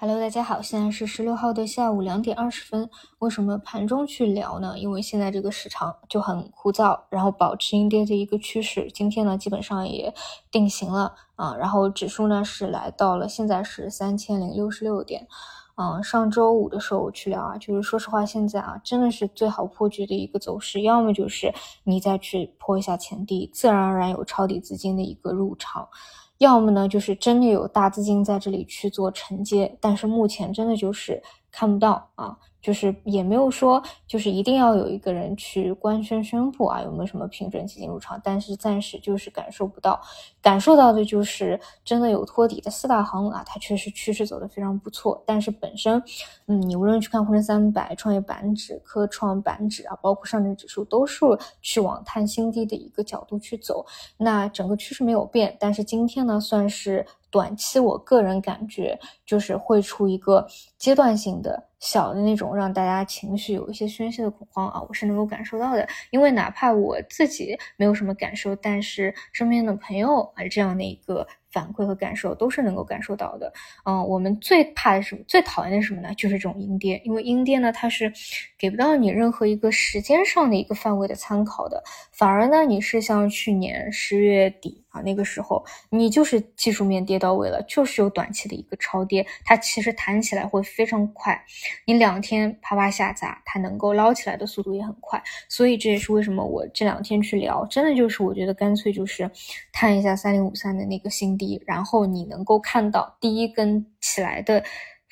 [0.00, 2.88] Hello，大家好，现在是十六号的下午两点二十分。
[3.18, 4.78] 为什么盘中去聊呢？
[4.78, 8.88] 因为现在这个市场就很枯燥，然后保持阴跌的一个趋势。
[8.94, 10.14] 今天呢，基本上也
[10.52, 11.56] 定型了啊。
[11.56, 15.26] 然后指数呢是来到了现在是三千零六十六点。
[15.74, 21.52] 嗯，上周五的时候我去聊啊，就是说实话，现在啊真的是最好破局的一个走势，要么就是
[21.82, 25.88] 你再去破一下前低，自然而然有抄底资金的一个入场。
[26.38, 32.36] 要么呢，就是真的有大资金在这里去做承接，但是目前真的就是看不到啊。
[32.60, 38.20] 就是也没有说，就是一定要有一个人去官宣宣布啊，有没有什么平准基金入场？
[38.22, 39.98] 但是暂时就是感受不到，
[40.42, 45.22] 感受到的就是真的有托底的四大行啊，它确实趋势走得非常不错。
[45.24, 46.02] 但是本身，
[46.46, 51.24] 嗯，你无论去看沪深三百、创业板指、科创板指啊，包括上证指数，都是
[51.62, 53.86] 去往探新低的一个角度去走。
[54.16, 57.06] 那整个趋势没有变，但是今天呢，算是。
[57.30, 60.46] 短期，我个人感觉就是会出一个
[60.78, 65.86] 阶段性的小的那种让大家情绪有一些宣泄的恐慌啊，我是能够感受到的。
[66.10, 71.26] 因为哪怕我自己没有什么感受，但是身边的朋友啊这样的一个。
[71.50, 73.50] 反馈和感受都是能够感受到的，
[73.86, 75.16] 嗯，我们最怕的是？
[75.26, 76.12] 最讨厌的是什么呢？
[76.14, 78.12] 就是这种阴跌，因为阴跌呢，它是
[78.58, 91.40] 给不到你任何一个时间上的一个范围的参考的，反而呢，你是像去年十月底啊那个时候，你就是技术面跌到位了，就是有短期的一个超跌，它其实弹起来会非常快，
[91.86, 99.30] 你两天啪啪下砸，它能够捞起来的速度也很快，所以这也是为什么我这两天去聊，真的就是我觉得干脆就是
[99.72, 101.62] 探一下三零五三的那个新低。
[101.66, 104.62] 然后你能够看到第一根起来的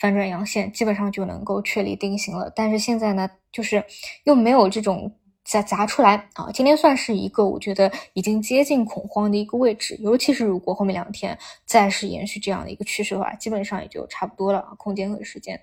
[0.00, 2.52] 反转阳线，基本上就能够确立定型了。
[2.54, 3.82] 但是现在呢，就是
[4.24, 5.12] 又没有这种
[5.44, 6.50] 砸砸出来啊。
[6.52, 15.60] 今天算是一个我觉得已经接近恐慌的一个位置，尤其是如果后面两天再是延续这样的一个趋势的话，基本上也就差不多了啊，空间和时间。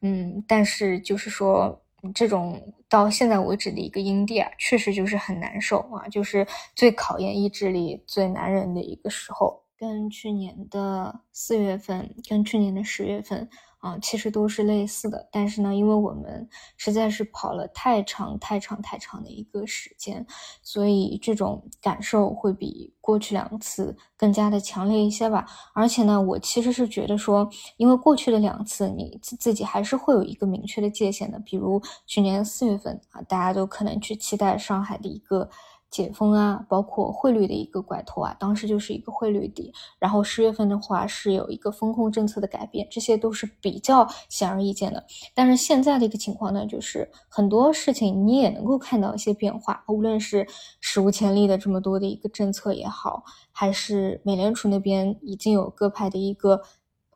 [0.00, 1.80] 嗯，但是就是说。
[2.14, 9.64] 这种到现在为止的一个阴跌啊，确实就是很难受啊，就是最考验意志力、最难忍的一个时候。
[9.76, 13.48] 跟去年的四月份，跟去年的十月份
[13.78, 15.28] 啊，其实都是类似的。
[15.30, 20.26] 但是呢，因为我们实在是跑了太长、太长、太长的一个时间，
[20.62, 25.46] 所以这种感受会比过去两次更加的强烈一些吧。
[25.74, 31.38] 而且呢，我其实是觉得说，因为过去的两次你自自己还是会有一个明确的界限的。
[31.40, 35.48] 比如去年四月份啊，大家都可能去期待上海的一个。
[35.90, 39.72] 解封啊，包括汇率的一个拐头啊，当时就是一个汇率底。
[39.98, 45.04] 然后十月份的话是有一个风控政策的改变，这些都是比较显而易见的。
[45.34, 50.46] 但是现在的一个情况呢，就是很多事情你也能够看到一些变化，无论是
[50.80, 56.62] 史无前例的这么多的一个政策也好，还是美联储那边已经有各派的一个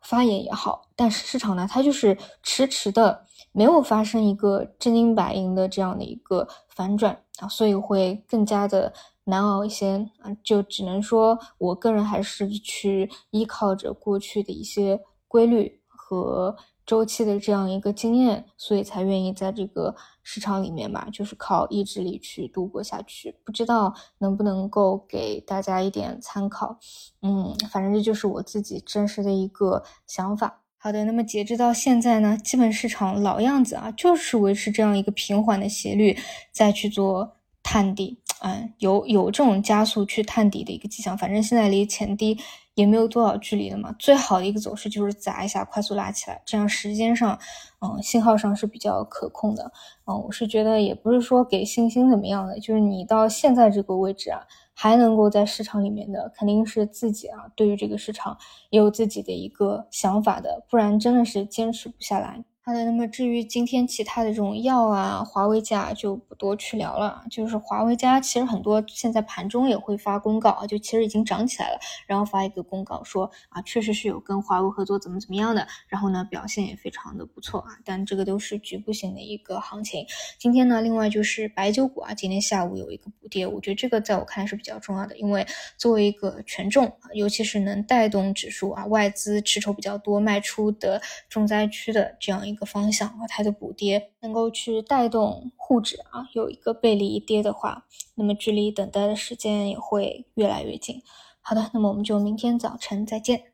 [0.01, 7.22] 发言也好，但是市场呢，它就是迟迟的没有发生一个真金白银的这样的一个反转。
[7.49, 8.93] 所以会更加的
[9.25, 19.95] 难熬一些啊，就只能说我个人还是去依靠着过去的一些规律和周期的这样一个经验，所以才愿意在这个
[20.25, 23.39] 市场里面吧，就是靠意志力去度过下去。
[23.45, 26.77] 不知道能不能够给大家一点参考，
[27.23, 30.62] 嗯，反正这就是我自己真实的一个想法。
[30.85, 36.19] 好的，那么截止到现在呢，基本市场老样子啊，就是维持这样一个平缓的斜率，
[36.51, 41.17] 再去做探底，嗯，有有这种加速去探底的一个迹象。
[41.17, 42.37] 反正现在离前低
[42.75, 47.39] 也没有多少距离了嘛，最好的一个走势就是砸一下，快速拉起来，这样时间上，
[47.81, 49.71] 嗯，信号上是比较可控的。
[50.07, 54.41] 嗯，我是觉得也不是说给信心怎么样的，就是你到现在这个位置啊。
[54.75, 58.39] 还能够在市场里面的，肯定是自己啊，对于这个市场
[58.71, 62.43] 也有自己的一个想法的，不然真的是坚持不下来。
[62.65, 67.25] 好的，那么至于今天其他的这种药啊，华为家就不多去聊了。
[67.29, 77.71] 就是华为家其实很多现在盘中也会发公告啊，就其实已经涨起来了，然后发一个公告说啊，确实是有跟华为合作怎么怎么样的，然后呢表现也非常的不错啊。
[77.85, 80.07] 但这个都是局部性的一个行情。
[80.39, 85.45] 今天呢，另外就是白酒股啊，今天下午有一个补跌，我觉得这个在我看来是比较重要的，因为
[85.77, 92.52] 作为一个权重，尤其是能带动指数啊，外资持筹比较多卖出的重灾区的这样一。
[92.53, 101.03] 一个方向和它的补跌能够去带动沪指啊，有一个背离跌的话，那么距离等待的时间也会越来越近。
[101.41, 103.52] 好的，那么我们就明天早晨再见。